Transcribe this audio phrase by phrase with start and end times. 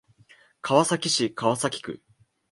[0.63, 2.01] 川崎市川崎区